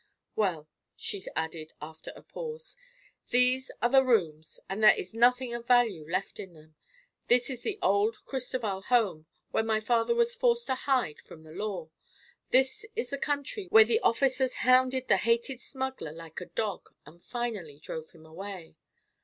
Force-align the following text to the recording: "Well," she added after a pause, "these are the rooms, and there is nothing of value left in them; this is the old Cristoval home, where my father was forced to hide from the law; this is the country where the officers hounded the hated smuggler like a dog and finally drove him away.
"Well," 0.35 0.67
she 0.95 1.21
added 1.35 1.73
after 1.79 2.11
a 2.15 2.23
pause, 2.23 2.75
"these 3.29 3.69
are 3.83 3.89
the 3.89 4.03
rooms, 4.03 4.59
and 4.67 4.81
there 4.81 4.95
is 4.95 5.13
nothing 5.13 5.53
of 5.53 5.67
value 5.67 6.09
left 6.09 6.39
in 6.39 6.53
them; 6.53 6.73
this 7.27 7.51
is 7.51 7.61
the 7.61 7.77
old 7.83 8.25
Cristoval 8.25 8.81
home, 8.81 9.27
where 9.51 9.61
my 9.63 9.79
father 9.79 10.15
was 10.15 10.33
forced 10.33 10.65
to 10.65 10.73
hide 10.73 11.21
from 11.21 11.43
the 11.43 11.51
law; 11.51 11.91
this 12.49 12.83
is 12.95 13.11
the 13.11 13.19
country 13.19 13.67
where 13.67 13.85
the 13.85 13.99
officers 13.99 14.55
hounded 14.65 15.07
the 15.07 15.17
hated 15.17 15.61
smuggler 15.61 16.11
like 16.11 16.41
a 16.41 16.47
dog 16.47 16.91
and 17.05 17.21
finally 17.21 17.77
drove 17.79 18.09
him 18.09 18.25
away. 18.25 18.77